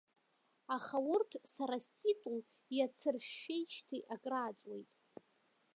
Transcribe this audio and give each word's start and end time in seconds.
Аха 0.75 0.97
урҭ 1.13 1.31
сара 1.53 1.77
ститул 1.85 2.37
иацыршәшәеижьҭеи 2.75 4.01
акрааҵуеит. 4.13 4.89